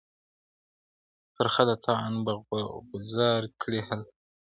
•ترخه 1.35 1.63
د 1.69 1.71
طعن 1.85 2.13
به 2.25 2.33
غوځار 2.87 3.41
کړي 3.61 3.79
هله, 3.87 4.05